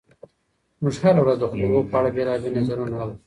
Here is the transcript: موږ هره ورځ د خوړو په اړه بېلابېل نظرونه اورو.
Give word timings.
موږ 0.81 0.95
هره 1.03 1.21
ورځ 1.21 1.37
د 1.39 1.43
خوړو 1.51 1.79
په 1.91 1.95
اړه 1.99 2.09
بېلابېل 2.15 2.53
نظرونه 2.59 2.95
اورو. 2.99 3.13